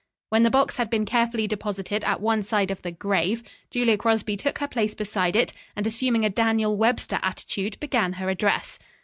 When 0.29 0.41
the 0.41 0.49
box 0.49 0.77
had 0.77 0.89
been 0.89 1.05
carefully 1.05 1.45
deposited 1.45 2.03
at 2.05 2.21
one 2.21 2.41
side 2.41 2.71
of 2.71 2.81
the 2.81 2.89
"grave," 2.89 3.43
Julia 3.69 3.97
Crosby 3.97 4.35
took 4.35 4.57
her 4.57 4.67
place 4.67 4.95
beside 4.95 5.35
it, 5.35 5.53
and 5.75 5.85
assuming 5.85 6.25
a 6.25 6.29
Daniel 6.31 6.75
Webster 6.75 7.19
attitude 7.21 7.79
began 7.79 8.13
her 8.13 8.27
address. 8.27 8.79